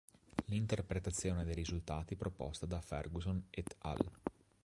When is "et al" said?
3.51-3.99